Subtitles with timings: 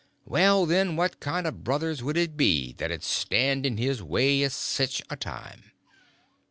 [0.25, 4.43] Well, then, what kind o' brothers would it be that 'd stand in his way
[4.43, 5.73] at sech a time?